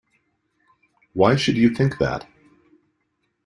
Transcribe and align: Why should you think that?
Why 1.13 1.35
should 1.35 1.57
you 1.57 1.69
think 1.75 1.99
that? 1.99 2.27